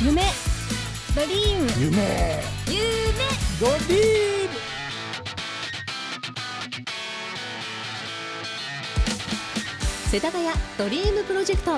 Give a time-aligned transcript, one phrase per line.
[0.00, 0.22] 夢。
[1.12, 1.66] ドリーム。
[1.80, 2.40] 夢。
[2.68, 2.78] 夢。
[3.60, 4.50] ドリーム。
[10.08, 10.46] 世田谷
[10.78, 11.72] ドリームプロジェクト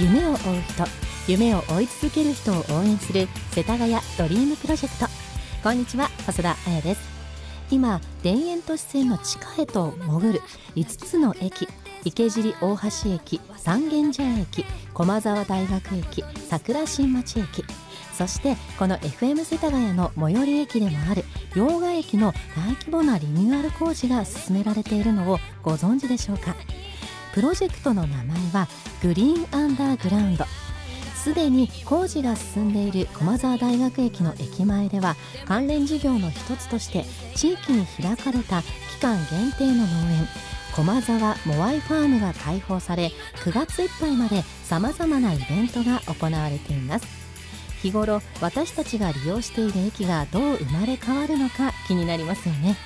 [0.00, 0.84] 夢を追う人
[1.28, 5.06] 夢を追い続ける人を応援する世田谷ドリームプロジェクト。
[5.62, 7.02] こんにちは細田彩です。
[7.70, 10.40] 今田園都市線の地下へと潜る
[10.74, 11.68] 5つの駅
[12.06, 17.62] 池尻大橋駅三軒茶屋駅駒沢大学駅桜新町駅
[18.14, 26.56] そしてこの FM 世田谷の最寄り駅でもある洋賀駅の大規模なリニューアル工事が進められているのをご存知でしょうか？
[27.32, 28.68] プロジェクトの名前は
[29.02, 30.44] グリーンアンダーグラウンド。
[31.14, 37.04] すでに工事が進んでいる駒沢大学駅の駅前では関連事業の一つとして
[37.36, 40.26] 地域に開かれた期間限定の農園
[40.74, 43.12] 駒沢モアイファームが開放され
[43.44, 47.06] 9月いっぱいまでさまざまなイベントが行われています。
[47.82, 52.76] 日頃私たちが利用している駅がどう生まれ変わるのか気になりますよね。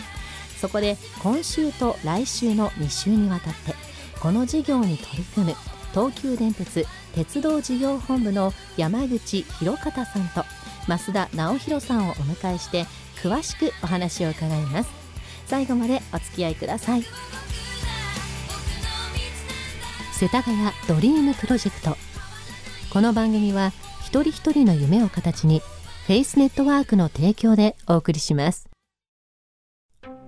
[0.60, 3.83] そこで今週と来週の2週にわたって
[4.24, 5.54] この事業に取り組む
[5.90, 10.44] 東急電鉄鉄道事業本部の山口博方さんと
[10.88, 12.86] 増田直弘さんをお迎えして
[13.16, 14.90] 詳しくお話を伺います。
[15.44, 17.02] 最後までお付き合いください。
[20.14, 20.56] 世田谷
[20.88, 21.94] ドリームプロジェクト。
[22.94, 25.60] この番組は一人一人の夢を形に
[26.06, 28.70] フェイスネットワークの提供でお送りします。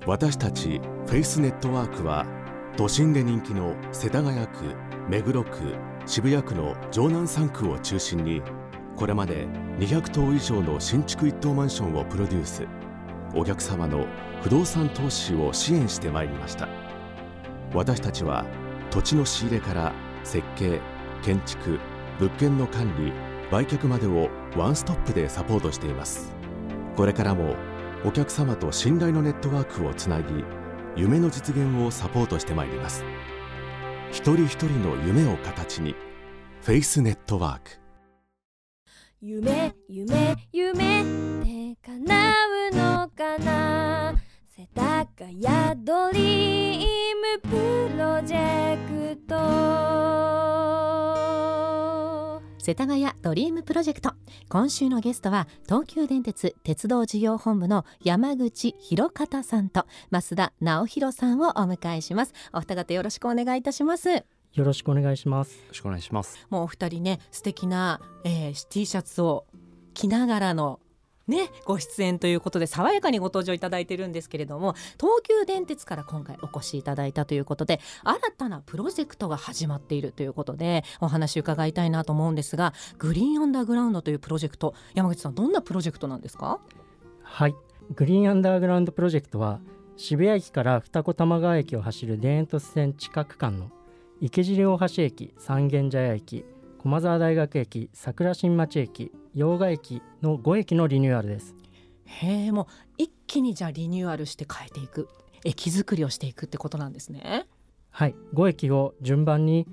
[0.06, 2.35] 私たちフェイスネットワークは
[2.76, 4.74] 都心で人気の世田谷区
[5.08, 8.42] 目黒区渋谷区の城南3区を中心に
[8.96, 9.46] これまで
[9.78, 12.66] 200棟以上の新築一棟マンションをプロデュース。
[13.34, 14.06] お客様の
[14.42, 16.68] 不動産投資を支援してまいりました。
[17.72, 18.44] 私たちは
[18.90, 20.78] 土地の仕入れから設計
[21.22, 21.80] 建築
[22.18, 23.10] 物件の管理
[23.50, 26.30] 売却までをワンストップでサポートしています。
[26.94, 27.54] これからも
[28.04, 30.44] お客様と信頼のネットワークをつなぎ
[30.96, 33.04] 夢の実現をサポートしてまいります。
[34.12, 35.94] 一人一人の夢を形に
[36.62, 37.70] フェイスネットワーク。
[39.20, 41.04] 夢夢夢っ
[41.44, 42.32] て叶
[42.72, 44.14] うのかな？
[44.56, 45.38] 世田谷
[45.84, 46.84] ドリー
[47.14, 47.50] ムプ
[47.98, 48.78] ロジェ
[49.12, 49.36] クト。
[52.66, 54.10] 世田谷ドリームプロジェクト
[54.48, 64.24] 今週のゲストは東急電鉄鉄道事業本部の山口博方さんと増田直弘さんをお迎えしますお二方よろしくお願いいたしますよ
[64.56, 65.58] ろしくお願いします。
[65.58, 66.44] よろしくお願いします。
[66.50, 69.44] もうお二人ね素敵な、えー、T シャツを
[69.94, 70.80] 着ながらの
[71.26, 86.60] ね、ご出演ということで爽やかにご登場いただいてるんですけれども東急電鉄から今回お越しいただいたということで新たなプロジェクトが始まっているということでお話伺いたいなと思うんですがグリーンアンダーグラウンドというプロジェクト山口さんどんなプロジェクトなんですか？
[87.22, 87.56] はい、
[87.96, 89.58] グリーンアンダーグラウンドプロジェクトは
[89.96, 93.70] 渋谷駅から二子玉川駅を走る田園都市線地下区間の
[94.20, 96.44] 池尻大橋駅、三軒茶屋駅、
[96.78, 101.54] 駒沢大学駅、桜新町駅、洋賀駅の5駅のリニューアルです。
[102.06, 102.66] へえもう
[102.96, 105.10] 一気にじゃあリニューアルして変えていく
[105.44, 107.46] 駅作りをしていくってことなんですね。
[107.90, 109.66] はい、5駅を順番に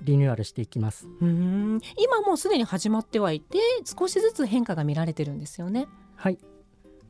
[0.00, 1.06] リニューアルしていきます。
[1.06, 5.86] うーん今もうすでに始まってはいて少しずつ変化が見られてるんですよね。
[6.16, 6.38] はい、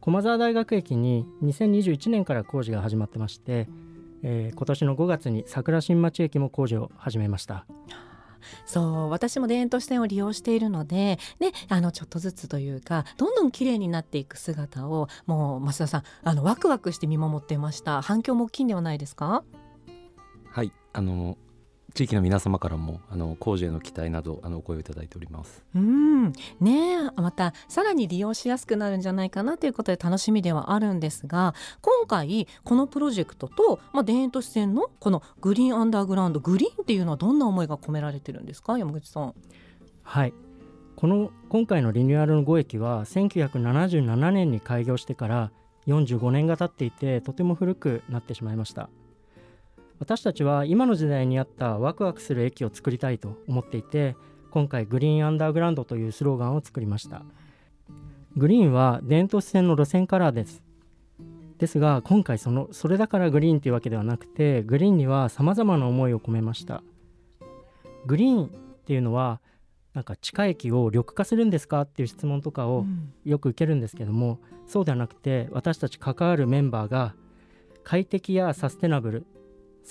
[0.01, 3.69] 駒沢大学駅に2021年から工事が始まってまして、
[4.25, 7.65] えー今年の5月に桜新町駅も工事を始めました。
[8.67, 18.03] そう私も田園都市線を利用しているので、ね、あのちょっとずつというかどんどん綺麗になっていく姿をもう増田さんあのワクワクして見守ってました。
[18.03, 19.45] 反響も大きいんではないですか？
[20.51, 21.39] はい、あの
[21.95, 25.65] 地域の皆様からもあの工事への期待などあのお声をいただいております。
[25.75, 26.33] うん。
[26.61, 27.11] ねえ。
[27.17, 38.79] またさらに利用しやすくなるんじゃないかなということで楽しみではあるんですが今回このプロジェクトと、まあ、田園都市線のこのグリーンアンダーグラウンドグリーンっていうのはどんな思いが込められてるんですか？
[38.79, 39.35] 山口さん。
[40.03, 40.33] はい。
[40.97, 45.51] この今回のリニューアルの5駅は1977年に開業してから
[45.87, 48.91] 45年が経っていてとても古くなってしまいました
[50.01, 54.17] 私たちは今の時代に合ったワクワクする駅を作りたいと思っていて
[54.51, 57.23] 今回グリーンアンダーグラウンドというスローガンを作りました。
[58.35, 60.63] グリーンは伝統線の路線カラーです。
[61.59, 66.83] ですが今回そのそれだからグリーンというわけではなくてグリーンにはさまざまな思いを込めました。
[68.07, 68.49] グリーンっ
[68.87, 69.41] ていうのは
[69.93, 72.87] なんか地下駅を緑化するんですかっていう質問とかを
[73.27, 77.15] よく受けるんですけども、そうではなくて私たち関わるメンバーが
[77.85, 79.27] 快適やサステナブル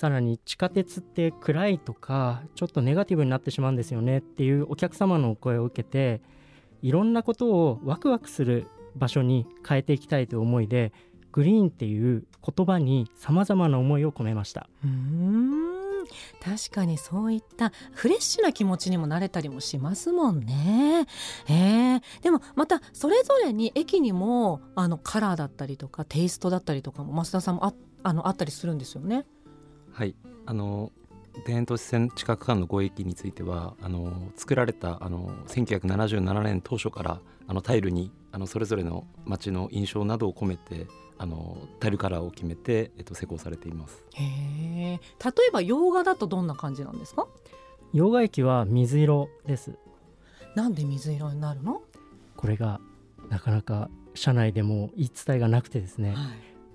[0.00, 6.22] さらに地下鉄って暗いとかちょっとネガティブになってしまうんですよねっていうお客様のお声を受けて
[6.80, 8.66] いろんなことをワクワクする
[8.96, 10.94] 場所に変えていきたいという思いで
[11.32, 15.50] グリーンっていう言葉にさまざまな思いを込めましたうーん
[16.42, 21.06] 確かにそういったフレッシュな気持ちにもなれたりもしますもんね。
[21.46, 29.26] えー、でもまたそれぞれに駅にもあのカラーだったりとかテイストだったりとかも増田さんもああのあったりするんですよね。
[29.92, 30.14] はい
[30.46, 30.92] あの
[31.46, 40.86] 田園都市線近く間の5駅についてはあの作られたあの1977年当初からあのタイルにあのそれぞれの街の印象などを込めて
[41.18, 44.02] あのタイルカラーを決めて、えっと、施工されています。
[44.14, 45.00] へえ。
[45.24, 47.26] 例えば洋画だとどんな感じなんですか？
[47.92, 49.76] 洋画駅は水色です
[50.54, 51.82] なんで水色になるの？
[52.36, 52.80] これが
[53.28, 56.16] なかなか社内でも言い伝えがなくてですね、はい。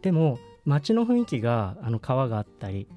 [0.01, 2.87] でも街の雰囲気があの川があったり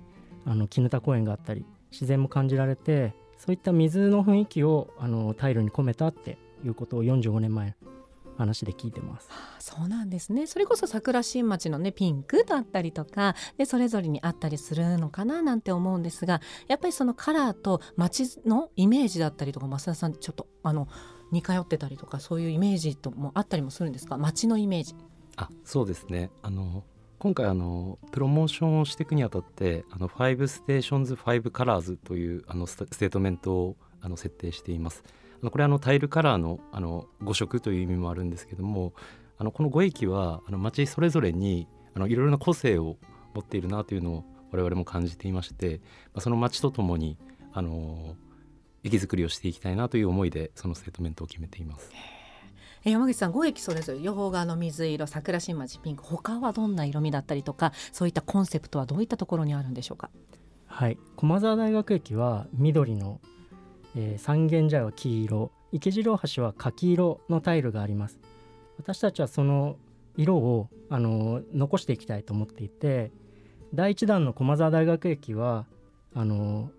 [0.44, 7.75] あの絹田公園があったり自然も感じられてそういった水の雰囲気をあのタイルに込めたっていうことを45年前の
[8.37, 9.29] 話で聞いてます。
[9.31, 20.88] あそうなんですねそれこそ桜新町のねピンクだったりとかでそれぞれにあったりするのかななんて思うんですがやっぱりそのカラーと街のイメージだったりとか増田さんちょっとあの
[21.31, 24.17] 似通ってたりとかそういうイメージともあったりもするんですか？
[24.17, 24.94] 街のイメージ。
[25.37, 26.84] あそうですねあの
[27.19, 35.03] 今回あのプロモーションをしていくにあたってあの5ステーションズ5カラーズというあのステートメントをあの設定しています。
[35.43, 38.93] あのこれあのタイルカラーのあの5色という意味もあるんですけども
[39.37, 41.67] あのこの5駅はあの街それぞれに
[41.97, 42.97] いろいろな個性を
[43.35, 45.81] 持っているなというのを我々も感じていまして、
[46.15, 47.19] まあ、その街とともに
[47.53, 48.15] あの
[48.85, 51.91] 駅づくりをしていきたいなという思いでそのステートメントを決めています。
[52.85, 60.11] え山口さん5駅それぞれ両側の水色桜新町ピンク他はどんな色味だったりとかそういったコンセプトはどういったところにあるんでしょうか？
[60.67, 63.21] はい、駒沢大学駅は緑の、
[63.97, 68.19] えー三軒茶屋は黄色池次郎橋は柿色のタイルがあります。
[68.79, 69.77] 私たちはその
[70.17, 73.13] 色をあの残していきたいと思っていて
[73.75, 75.67] 第1弾の駒沢大学駅は
[76.15, 76.71] あの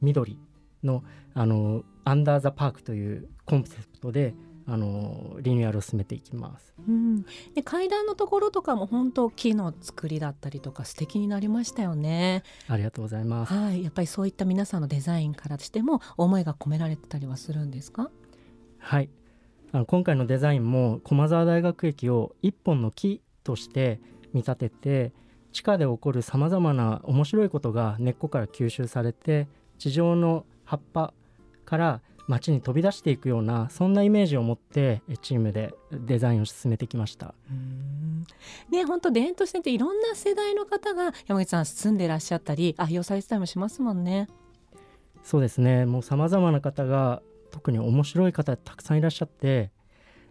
[0.00, 0.38] 緑
[0.82, 1.04] の
[1.34, 4.34] あのアンダーザパークというコンセプトで
[4.66, 6.72] あのリニューアルを進めていきます。
[6.88, 7.22] うん、
[7.54, 12.42] で階段のところとかも本当木の作りだったりとか素敵になりましたよね。
[12.68, 13.52] ありがとうございます。
[13.52, 18.10] はい、やっぱりそういった皆さんのデザインからしても思いが込められてたりはするんですか？
[18.78, 19.08] はい。
[19.72, 24.00] あの今回のデザインも駒沢大学駅を一本の木として
[24.32, 25.12] 見立てて
[25.52, 29.48] 地下で起こるさまざまな面白いことが根っこから吸収されて
[29.78, 31.12] 地上の葉っぱ
[31.64, 37.34] から街に飛び出していくようなそんなイメージを持ってえチームでデザインを進めてきました。
[37.50, 38.24] うん。
[38.70, 44.28] ね本当田園都市線っていろんな世代の方が山口さん住んでらっしゃったり愛用されてたりもしますもんね。
[45.22, 45.86] そうですね。
[45.86, 49.70] もうさまざまな方が特に面白い方たくさんいらっしゃって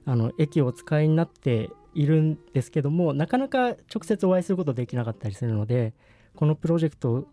[0.05, 5.93] あの駅をお使いになっているんですけどもなかなか直接お会いすることできなかったりするので
[6.35, 7.27] このプロジェクトを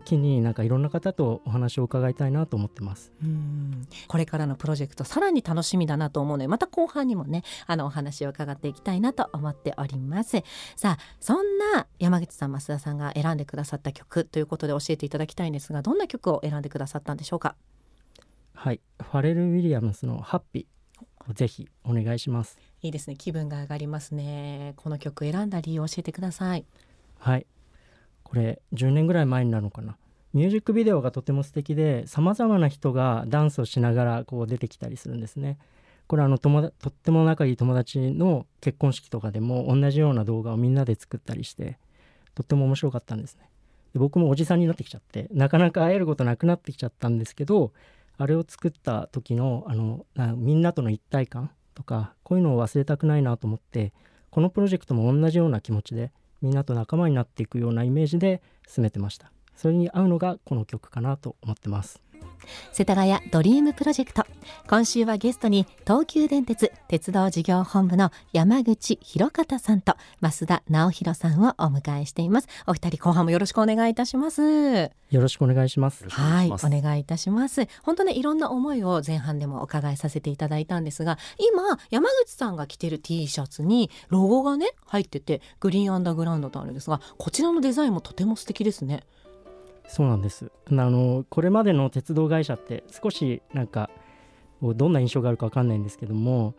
[0.00, 3.12] 機になんかいろんな方とお話を伺いたいなと思ってます。
[3.22, 3.86] うん。
[4.08, 10.42] これからのプロジェクトさらに楽しみだなと思うのでまた後半にもねあのお話を伺っていきたいなと思っております。
[10.76, 17.54] さあそんな山口さん増田さんが選んでくださった曲ということで教えていただきたいんですがどんな曲を選んでくださったんでしょうか？
[18.54, 22.58] はい、ファレル・ウィリアムスの「ハッピー」をぜひお願いします。
[22.82, 23.16] いいですね。
[23.16, 24.74] 気分が上がりますね。
[24.76, 26.64] この曲選んだ理由を教えてください。
[27.18, 27.46] はい
[28.34, 29.96] これ10年ぐらい前になるのかな。
[30.32, 35.56] ミュージックビデオがとても素敵でさまざまな人がダンスをしながらこう出てきたりするんですね。
[36.08, 41.78] これあの友達とっても仲いい友達の結婚式とかでも同じような動画をみんなで作ったりして
[42.34, 43.48] とっても面白かったんですね。
[43.92, 47.72] で僕もおじさんになってきちゃってなかなか会えることなくなってきちゃったんですけど
[48.18, 53.92] あれを作った時のあのなみんなとの一体感とかこういうのを忘れたくないなと思って
[54.30, 56.10] このプロジェクトも同じような気持ちで
[56.44, 59.32] みんなと仲間になっていくようなイメージで進めてました。
[59.56, 62.02] それに合うのがこの曲かなと思ってます。
[62.72, 64.24] 世田谷ドリームプロジェクト
[64.68, 76.08] 今週はゲストに東急電鉄鉄道事業本部の山口博方さんと増田直弘さんをお迎えしていますお二人後半もよろしくお願いいたしますよろしくお願いします。
[76.08, 77.68] はい、お願いいたします。
[77.84, 89.04] 本当ね、いろんな思いを前半でもお伺いさせていただいたんですが、今山口さんが着てる T シャツにロゴがね入ってて、グリーンアンダーグラウンドとあるんですが、こちらのデザインもとても素敵ですね。
[89.86, 90.50] そうなんです。
[90.68, 93.90] あのこれまでの鉄道会社って少しなんか
[94.62, 96.54] どんな印象があるかわかんないんですけども、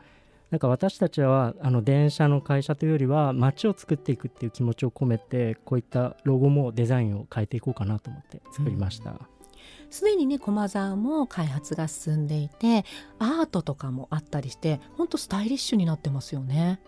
[0.51, 9.19] なんか私たちはあの電車の会社というよりは街を作っていくっていう気持ちを込めてこういったロゴもデザインを変えていこうかなと思って作りました。
[9.89, 12.85] すでにね駒沢も開発が進んでいて、
[13.17, 16.79] アートとかもあったりして、本当スタイリッシュになってますよね。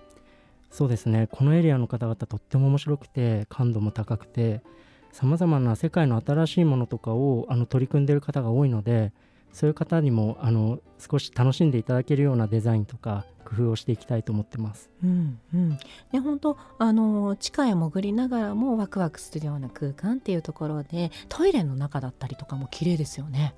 [0.69, 4.61] そうですねこのエリアの方々とっても面白くて感度も高くて
[5.11, 9.11] さまざまな世界の新しいものとかをあの取り組んでる方が多いので
[9.53, 14.89] そういう方にもあの少し楽しんでいただけるようなデザインとか工夫をしていきたいと思ってます。
[15.03, 15.69] うんうん、
[16.11, 23.55] ね本当あの地下へ潜りながらもワクワクするような空間っていうところでトイレの中だったりとかも綺麗ですよね。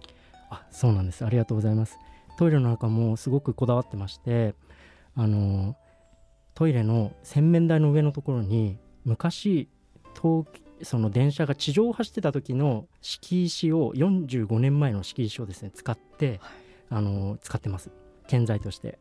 [0.50, 1.98] あそうなんですありがとうございます
[2.38, 4.56] トイレの中もすごくこだわってまして
[5.16, 5.76] あの
[6.56, 9.70] トイレの洗面台の上のところに昔
[10.20, 10.46] 東
[10.84, 16.40] その電車が地上を走ってた時の敷石を45年前の敷石をですね使って、
[16.90, 17.92] あの使ってます。
[18.28, 19.00] 建材として。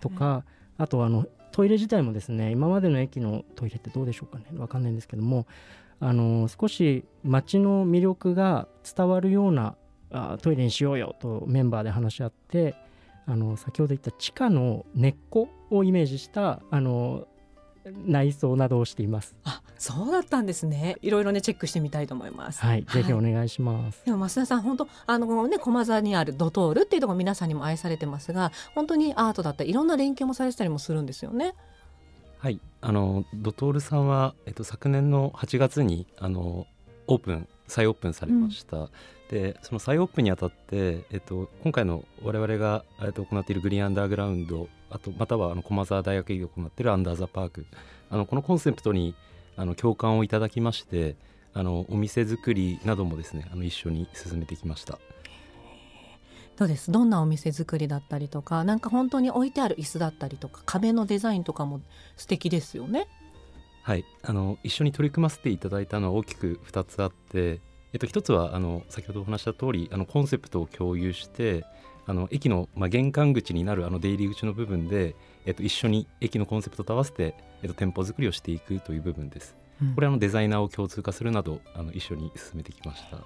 [0.00, 0.44] とか、
[0.78, 4.46] あとあのトイレ自体もですね今までの駅のトイレってどうでしょうかね。
[4.56, 5.46] わかんないんですけども
[6.00, 9.76] あの少し街の魅力が伝わるような
[10.10, 12.74] あトイレにしようよとメンバーで話し合って
[13.26, 17.28] あの先ほど言った地下の根っこをイメージしたあの
[17.84, 19.34] 内装などをしています。
[19.44, 20.96] あそうだったんですね。
[21.02, 22.60] いろいろねチェックしてみたいと思います。
[22.60, 24.04] はい、ぜひお願いします。
[24.04, 31.54] でも増田さん本当あのね駒沢にあるドトールっていうところ皆さんにも愛されてますが本当にアートだったりいろんな連携もされてたりもするんですよね。
[32.38, 36.66] はい、あのドトールさんは、えっと、昨年の8月にあの
[37.06, 38.88] オープン再オープンされました、
[39.32, 47.64] でその再オープンにあたって、えっと、今回の我々が、えっと、行っているグリーンアンダーグラウンドあとまたはあの駒沢大学が行っているアンダーザパーク
[48.10, 49.14] あのこのコンセプトに
[49.56, 51.16] あの共感をいただきまして
[51.54, 54.98] あのお店作りなどもですねあの一緒に進めてきました。
[56.58, 56.92] どうです？
[56.92, 61.80] どんなお店作りだったりとかなんか本当に置いてある椅子だったりとか壁のデザインとかも
[62.16, 63.08] 素敵ですよね。
[63.82, 67.60] はい、あの一緒に取り組ませていただいたのは大きく2つあって、
[67.92, 71.64] えっと、1つはあの先ほどお話した通りあのコンセプトを共有して
[72.06, 75.14] あの駅の、まあ、玄関口になるあの出入り口の部分で、
[75.46, 79.56] えっと、一緒に駅のコンセプトと合わせて、えっと、店舗作りをしていくという部分です。
[79.94, 83.18] これはあのデザイナーを共通化するなどあの一緒に進めてきました。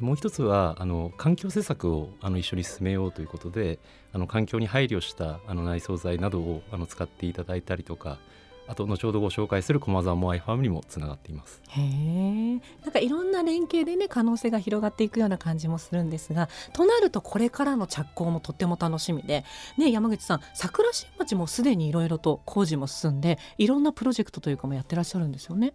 [0.00, 3.78] もう一つはあの環境施策をあの一緒に進めようということで
[4.12, 8.18] あの環境に配慮したあの内装材などをあの使っていただいたりとか
[8.68, 11.62] あと後ほどご紹介する駒沢モアイファームにもつながっています。
[11.68, 19.44] へえなんかいろんな連携でね可能性が広がっていくような感じもするんですがとなるとこれからの着工もとっても楽しみで、
[19.78, 25.74] ね、山口さん桜新町もすでにいろいろと工事も進んでいろんなプロジェクトというかもやってらっしゃるんですよね。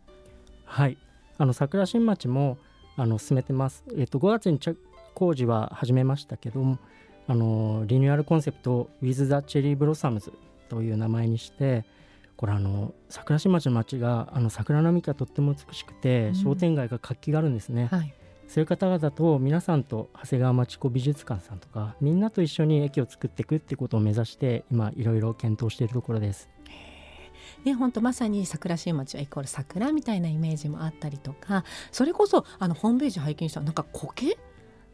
[0.65, 0.97] はい、
[1.37, 2.57] あの桜新町も
[2.97, 3.83] あの進めてます。
[3.97, 4.77] えっと5月に着
[5.13, 6.77] 工事は始めましたけども、
[7.27, 10.31] あのリニューアルコンセプトを With the Cherry Blossoms
[10.69, 11.85] という名前にして、
[12.41, 16.35] これあの桜新町の町があの桜並木がとっても美しくて、うん。
[16.35, 17.87] 商店街が活気があるんですね。
[17.91, 18.13] はい、
[18.47, 26.49] そういう方々と皆さんと長谷川町子美術館さんとかみんなと一緒に駅を作っていくってことを目指して今いろいろ検討しているところです。
[27.63, 34.35] ね、本当まさに桜新町はイコール桜みたいなイメージもあったりとかそれこそあのホームページ拝見したらなんか苔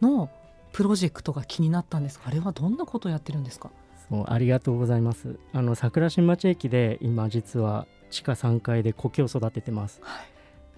[0.01, 0.29] の
[0.73, 3.71] プロジェクトが気になったんですがあれはどんなことをやってるんですか？
[4.09, 5.37] そうありがとうございます。
[5.53, 10.01] あの桜新町駅で今実は地下3階で苔を育ててます。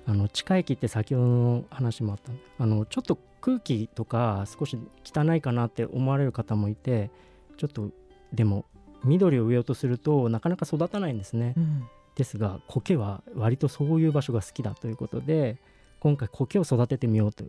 [0.08, 7.12] あの地下駅って先ほどの話もあったあのちょっと空気とか少し汚いかなって思われる方もいて
[7.58, 7.92] ちょっと
[8.34, 8.66] でも
[9.04, 11.54] 緑を植えようとするとなかなか育たないんですね。
[11.58, 11.84] うん
[12.16, 15.58] ですが苔は割とそういう場所が好きだということで
[16.02, 17.46] 今回苔を育ててみようと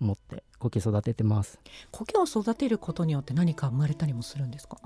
[0.00, 1.58] 思って苔育ててます。
[1.90, 4.78] 苔を育てることによって何か生まれたりもするんですか？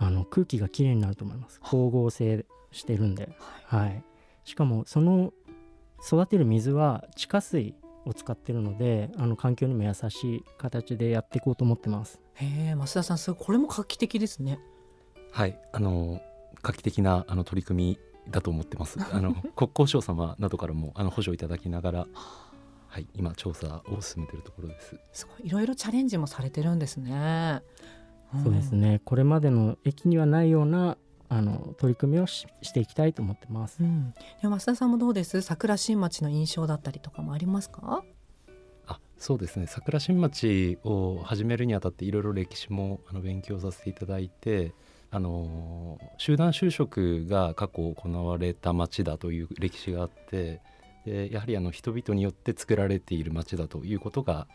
[0.00, 1.60] あの空気がきれいになると思います。
[1.62, 3.28] 光合成してるんで、
[3.66, 4.02] はい、
[4.44, 5.32] しかもその
[6.04, 7.74] 育てる水は地下水
[8.06, 12.18] を使ってるのであの環境にも優しい形でやっていこうと思ってます。
[12.34, 14.58] へえ増田さんすごいこれも画期的ですね。
[15.32, 16.22] はい、あの
[16.62, 18.98] 画期的なあの取り組みだと思ってます。
[19.12, 22.06] あの国交省様などからもあの補助いただきながら
[22.88, 24.96] はい、今調査を進めているところです。
[25.12, 25.46] すごい。
[25.46, 27.62] いろいろチャレンジもされてるんですね。
[28.38, 29.00] んそうですね。
[29.04, 30.96] これまでの駅にはないような
[31.28, 33.82] あの取り組みをししていきたいと思ってます。
[33.82, 33.86] う。
[33.86, 35.40] ん、で増田さんもどうです？
[35.42, 38.02] 桜新町の印象だったりとかもありますか？
[38.86, 39.66] あそうですね。
[39.68, 44.74] 桜新町を始めるにあたっていろいろ歴史もあの勉強させていただいて
[45.12, 50.60] あのー集団就職が過去行われた町だという歴史があって
[51.04, 54.46] でやはりあの人々によって作られている町だということが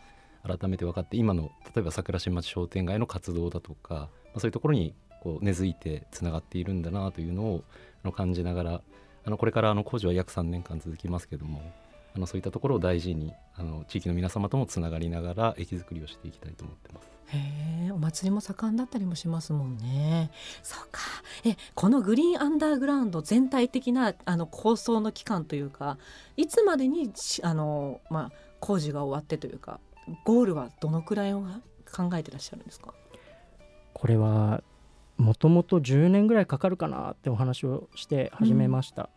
[0.46, 7.64] 改めて分かって今の例えば桜新町商店街の活動だとか、まあ、そういうところにこう根付いてつながっているんだなというのを
[8.04, 8.82] あの感じながら
[9.26, 11.62] あのこれからあの工事は約3年間続きますけども
[12.16, 17.16] あのそういったところを大事にあの地域の皆様ともつながりながら駅づくりをしていきたいと思ってます。
[17.28, 20.30] へえお祭りも盛んだったりもしますもんね
[20.62, 21.02] そうか
[21.44, 25.98] えこのグリーンアンダーグラウンド全体的なあの構想の期間というか
[26.38, 27.12] いつまでに
[27.42, 29.80] あの、まあ、工事が終わってというか
[30.24, 31.44] ゴールはどのくらいを
[31.92, 32.94] 考えてらっしゃるんですか？
[33.94, 34.64] これは
[35.18, 39.10] もともと10年ぐらいかかるかなってお話をして始めました、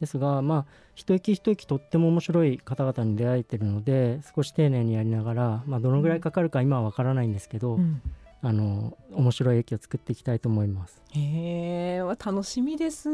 [0.00, 8.02] ですがまあ一駅一駅とっても面白い方々に出会えてるので少し丁寧にやりながら、まあ、どのぐらいかかるか今はわからないんですけど、うん。
[8.40, 11.02] あの面白い駅を作っていきたいと思います。
[11.10, 13.08] へえ楽しみです。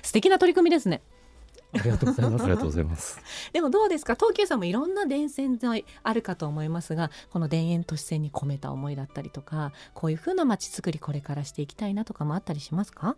[0.00, 1.02] 素敵な取り組みですね
[1.74, 3.20] ありがとうございまあすりがとうございます。
[3.52, 4.14] でもどうですか？
[4.14, 13.16] 東急さんもいろんな電線沿いあるかと思いますがこの田園都市線に込めた思いだったりとかこういう風な街づくりこれからしていきたいなとかもあったりしますか？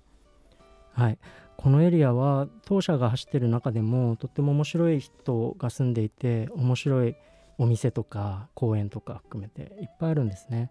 [0.93, 1.19] はい、
[1.57, 7.17] このエリアは当社が走ってる中でもとっても面白い人が住んでいて面白い
[7.59, 10.71] お店とか公園とか含めていっぱいあるんですね。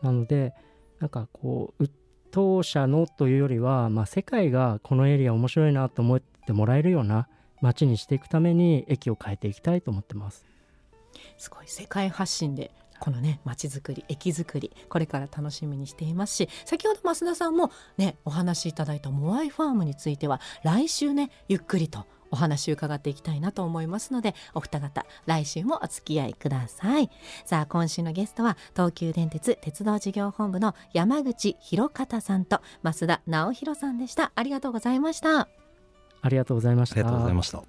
[0.00, 0.54] なので
[0.98, 1.90] なんかこうう
[2.30, 7.28] 当社のというよりは、まあ、世界がこのエリア面白いなと思ってもらえるような
[7.60, 10.44] 街にしていくために駅を変えていきたいと思ってます。
[11.38, 12.70] すごい世界発信で
[13.00, 27.10] このね街づくり駅づくりこれから楽しみにしていますし先ほど増田さんもねお話しいただいたモアイファームについては来週ねゆっくりとお話伺っていきたいなと思いますのでお二方来週もお付き合いください。
[27.44, 34.30] さあ今週のゲストは東急電鉄鉄道事業本部の山口博方さんと増田直弘さんでした。
[34.36, 35.48] ありがとうございました。
[36.22, 36.96] ありがとうございました。
[36.96, 37.62] ありがとうございました。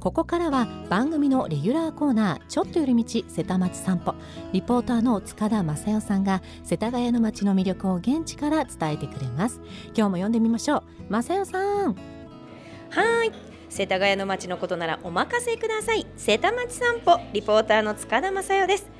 [0.00, 4.16] ここからは番組のレギュラーコーナーちょっと寄り道瀬田町散歩。
[4.52, 9.60] リポーターの塚田正代さんが世田谷の街の魅力を現地から伝えてくれます。
[9.94, 10.82] 今日も読んでみましょう。
[11.08, 11.94] 正代さん。
[12.90, 13.32] はい。
[13.68, 16.04] 世田谷の街のことならお任せください。
[16.16, 18.90] 瀬田町散歩リポーターの塚田正代です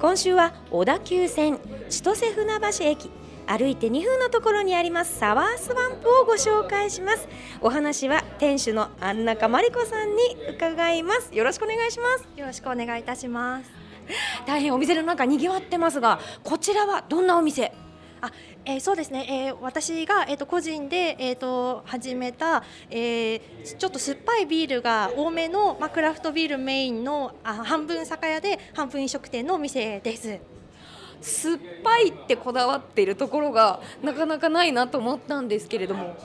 [0.00, 1.58] 今週は小田急線
[1.88, 3.10] 千歳船橋駅
[3.48, 7.26] 歩いて2分のところにありますサワースワンプをご紹介します。
[7.60, 10.22] お話は店主の安中真理子さんに
[10.54, 11.34] 伺います。
[11.34, 12.28] よろしくお願いします。
[12.38, 13.70] よろしくお願いいたします。
[14.46, 17.72] 大変お店の中賑わってますがこちらはどんなお店？
[18.20, 18.32] あ
[18.64, 19.26] えーそうですね。
[19.48, 23.40] えー私がえっ、と個人でえっ、と始めた、えー
[23.78, 30.38] ちょっと酸っぱいビールが多めのまあクラフトビールメインのあ半分酒屋で半分飲食店のお店です。
[31.20, 36.16] 酸っぱいってこだわっているところがなかなかないなと思ったんですけれども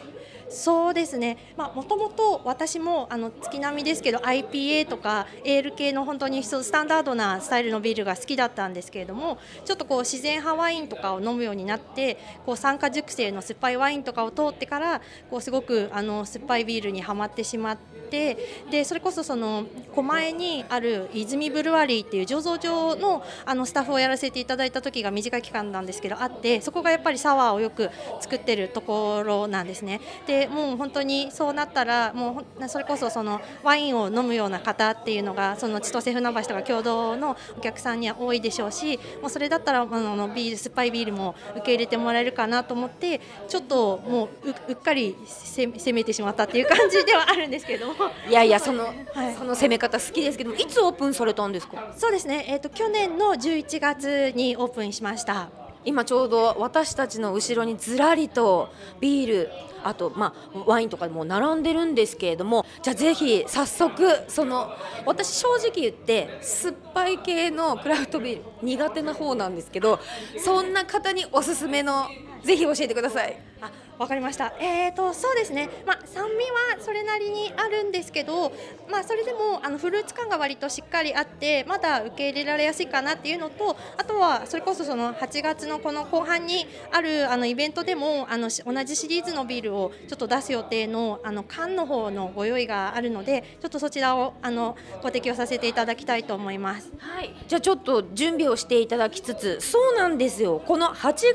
[0.54, 1.38] そうですね。
[1.58, 17.78] まあもともと私もあの月並みですけど IPA とかエール系の本当にスタンダードなスタイルのビールが好きだったんですけれども、ちょっとこう自然派ワインとかを飲むようになって、こう酸化熟成の酸っぱいワインとかを通ってから、こうすごくあの酸っぱいビールにはまってしまっ
[18.12, 18.38] て、
[18.70, 27.90] でそれこそその狛江にある泉ブルワリーっていう醸造所のあのスタッフをやらせていただいた時が短い期間なんですけどあって、そこがやっぱりサワーをよく
[28.22, 30.00] 作ってるところなんですね。
[30.28, 47.94] でもう本当にそうなったらもうそれこそそのワインを飲むような方っていうのがその千歳船橋とか共同のお客さんには多いでしょうしもうそれだったらあのビール酸っぱいビールも受け入れてもらえるかなと思ってちょっともうううっかりせ攻めてしまったっていう感じではあるんですけども。
[48.30, 48.92] いやいやその、は
[49.30, 49.36] い。
[49.38, 51.94] その攻め方好きですけどもいつオープンされたんですか？
[51.98, 55.50] そうですね、えー、と去年の11月にオープンしました。
[55.86, 58.70] 今ちょうど私たちの後ろにずらりと
[59.00, 59.50] ビール
[59.84, 64.72] あとまあワインとかも並んでるんですけれどもじゃあぜひ早速その
[65.06, 70.00] 私正直言って酸っぱい系のクラフトビール苦手な方なんですけど
[70.44, 72.08] そんな方におすすめの
[72.44, 73.40] ぜひ教えてください。
[73.62, 73.72] あ
[74.04, 74.54] わかりました。
[74.60, 75.70] えーとそうですね。
[75.88, 76.30] まあ酸味
[76.76, 78.52] はそれなりにあるんですけど、
[78.92, 96.92] まあそれでもあのフルーツ感が割としっかりあって、まだ受け入れられやすいかなっていうのと、あとはそれこそその8月のこの後半にあるあのイベントでもあの同じシリーズのビールをちょっと出す予定のあの缶の方のご用意があるので、ちょっとそちらをあのご提供させていただきたいと思います。
[96.98, 101.32] はい、じゃあちょっと準備をしていただきつつそうなんですよこの8月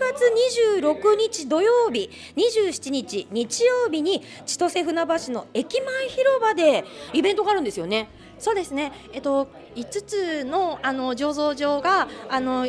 [0.83, 2.11] 26日土曜日
[2.67, 8.09] 27日日曜日に千歳船橋の駅前広場でイベントがあるんですよね。
[8.39, 12.69] そうですね、えっと、5つのあの醸造場があの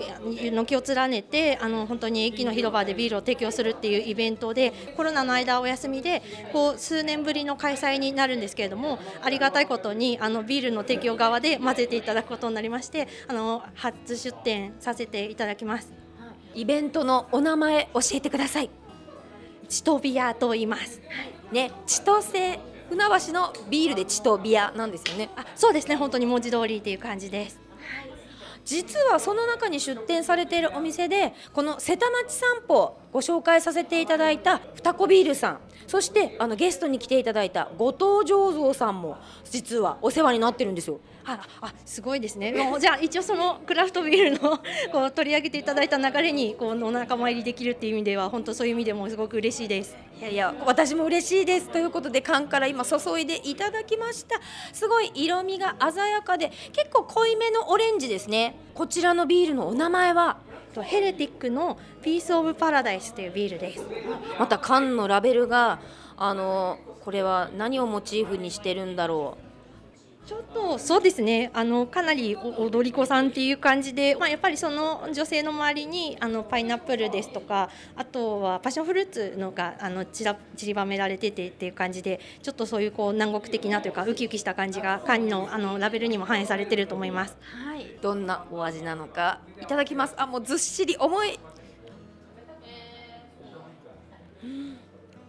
[0.52, 15.94] 軒を連ねてあの本当に駅の広場でビールを提供するっていうイベントでコロナの間お休みでこう数年ぶりの開催になるんですけれどもありがたいことにあのビールの提供側で混ぜていただくことになりましてあの初出店させていただきます。
[16.56, 18.89] イベントのお名前教えてください。
[19.70, 21.00] チトビアと言います。
[21.52, 25.30] ね、千歳船橋のビールで千とビアなんですよね。
[25.36, 27.60] あそうですね本当に文字通りっていう感じです。
[28.66, 39.18] 実はその中に出店されているお店でこの瀬田町散歩ご紹介させていただいた二子ビールさんそしてあのゲストに来ていただいた後藤醸造さんも
[39.50, 41.00] 実はお世話になってるんですよ。
[41.26, 42.52] ああすごいですね。
[42.52, 44.60] もうじゃあ一応そのクラフトビールの
[44.94, 49.98] こう取り上げていただいた流れにこうお仲間入りできるっていう意味では本当そういう意味でもすごく嬉しいです。
[50.20, 54.40] いやいや私も嬉しいですということで缶から今注いでいただきました
[54.74, 60.49] すごい色味が鮮やかで結構濃いめのオレンジですねこちらのビールのお名前は？
[60.80, 63.86] とヘレティックのピースオブパラダイスというビールです。
[64.40, 65.80] また缶のラベルが
[66.18, 69.49] あのこれは何をモチーフにしてるんだろう
[70.30, 87.36] ちょっとそうですねあのかなり踊り子さんっていう感じで、まあ、やっぱりその女性の周りにあのパイナップルですとかあとはパッションフルーツのがあのちら散りばめられててっていう感じでちょっとそういうこう南国的なというかウキウキした感じが缶のあのラベルにも反映されてると思います。
[87.42, 91.40] はいどんなお味なのかいただきますあもうずっしり重い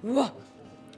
[0.05, 0.35] うわ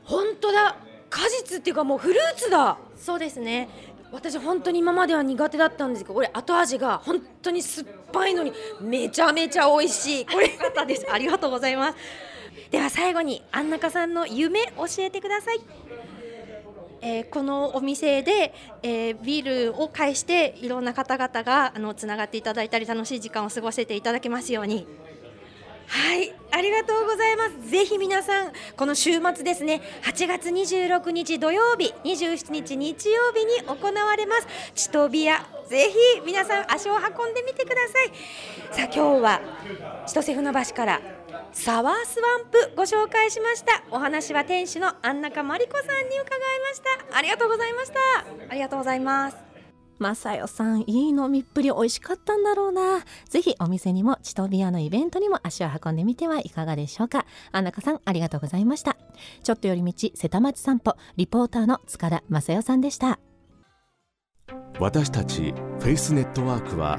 [0.03, 0.77] 本当だ
[1.09, 3.69] 果実っていうかもうフルーツだそうですね
[4.13, 11.07] 私本当に今までは苦手だったんですけどこれ後味が本当に酸っぱいのにめちゃめちゃ美味しいこれ方です。
[11.11, 11.97] ありがとうございます。
[12.71, 15.61] では最後に安中さんの夢教えてください
[17.01, 24.87] えーこのお店で、えービールを介していろんな方々があのつながっていただいたり楽しい時間を過ごせていただけますように
[25.93, 27.71] はい、ありがとうございます。
[27.71, 34.47] ぜひ皆さん、この週末ですね、8月26日土曜日、27日日曜日に行われます。
[34.75, 38.75] チトビア、ぜひ皆さん足を運んでみてください。
[38.75, 39.41] さあ、今日は
[40.07, 41.01] 千歳船橋から
[41.53, 43.83] サワースワンプご紹介しました。
[43.91, 47.19] お話は店主の安中真理子さんに伺いました。
[47.19, 47.99] ありがとうございました。
[48.49, 49.52] ありがとうございます。
[50.03, 53.05] マサヨさんいい飲みっぷり美味しかったんだろうな。
[53.31, 57.25] ぜひお店にもチトビアのイベントにも足を運んでみてはいかがでしょうか。
[57.53, 58.97] 安中さんありがとうございました。
[59.45, 63.21] ちょっと寄り道瀬田町散歩リポーターの塚田正代さんでした。
[64.81, 66.99] 私たちフェイスネットワークは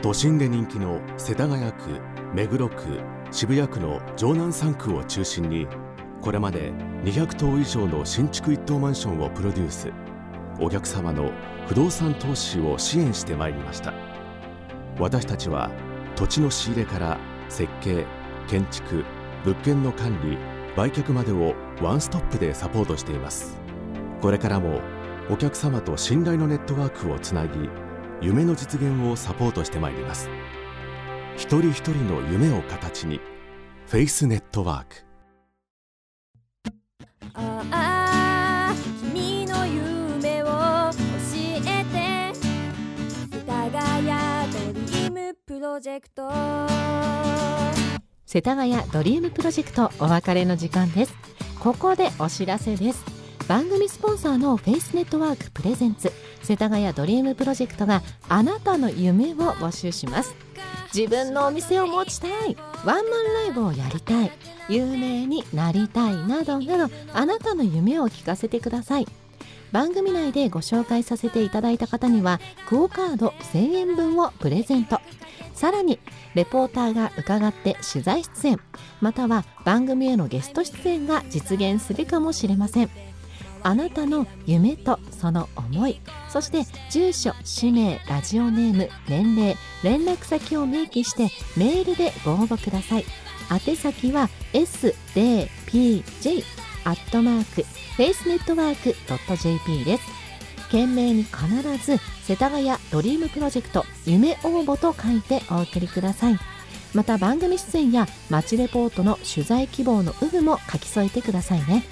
[0.00, 2.00] 都心で人気の世田谷区
[2.32, 3.00] 目黒区
[3.32, 5.66] 渋谷区の城南3区を中心に
[6.20, 6.70] これまで
[7.02, 10.03] 200棟以上の新築一棟マンションをプロデュース。
[10.60, 11.32] お客様の
[11.66, 13.92] 不動産投資を支援してまいりました。
[14.98, 15.70] 私たちは
[16.16, 18.04] 土地の仕入れから設計
[18.46, 19.04] 建築
[19.44, 20.38] 物件の管理
[20.76, 23.58] 売却までをワンストップでサポートしています。
[24.20, 24.80] これからも
[25.30, 27.68] お客様と信頼のネットワークをつなぎ
[28.20, 30.30] 夢の実現をサポートしてまいります。
[31.36, 33.20] 一人一人の夢を形に
[33.86, 35.04] フェイスネットワーク。
[45.74, 46.30] ロジェクト。
[48.26, 51.14] 世田谷ドリームプロジェクトお別れの時間です。
[51.58, 53.04] ここでお知らせです。
[53.48, 56.12] 番組スポンサーのフェイスネットワークプレゼンツ。
[56.44, 60.36] 世田谷ドリームプロジェクトがあなたの夢を募集します。
[60.94, 62.56] 自分のお店を持ちたい。
[62.84, 64.30] ワンマンライブをやりたい。
[64.68, 69.08] 有名になりたいなどなどあなたの夢を聞かせてください。
[69.72, 75.00] 番組内でご紹介させていただいた方にはクオ・カード1000円分をプレゼント。
[75.54, 75.98] さらに
[76.34, 78.60] レポーターが伺って取材出演
[79.00, 82.90] または番組へのゲスト出演が実現するかもしれません。
[83.66, 93.06] あなたの夢とその思いそして住所氏名ラジオネーム年齢連絡先を明記してメールでご応募ください。
[93.50, 96.44] 宛先は sdpj
[96.84, 98.94] アットマークフェイスネットワーク
[99.36, 100.23] .jp です。
[100.74, 101.46] 懸命に必
[101.78, 106.38] ず世田谷ドリームプロジェクト夢応募と書いてお送りください。
[106.94, 111.84] また番組出演や街レポートの取材希望の有無も書き添えてくださいね。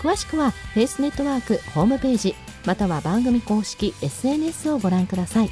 [0.00, 5.50] 詳しくはフェイスネットワークホームページまたは番組公式 SNS をご覧ください。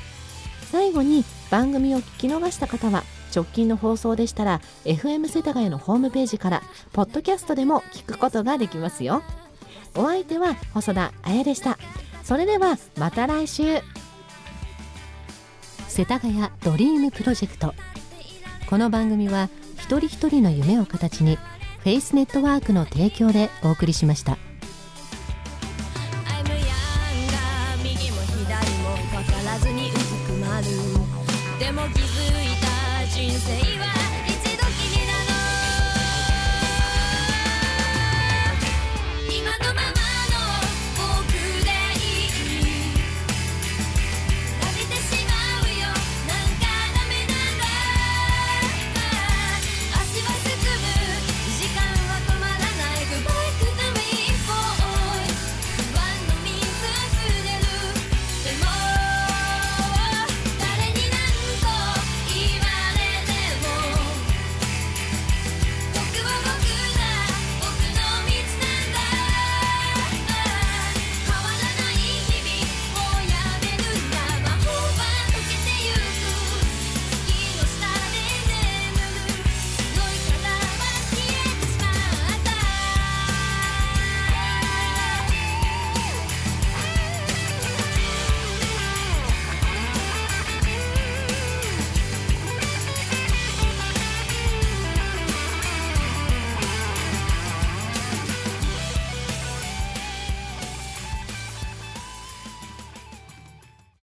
[0.70, 3.02] 最後に番組を聞き逃した方は
[3.34, 9.24] 直近の放送でしたら FM 世田谷のホームページからポッドキャストでも聞くことができますよ。
[9.96, 11.76] お相手は細田彩でした。
[12.22, 13.62] それではまた来週
[15.88, 17.74] 世田谷ドリームプロジェクト
[18.70, 21.36] この番組は一人一人の夢を形に
[21.80, 24.38] フェイスネットワークの提供でお送りしました。